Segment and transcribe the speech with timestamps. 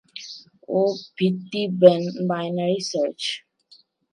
[0.69, 0.79] ও
[1.17, 1.61] ভিত্তি
[2.29, 3.21] binary search.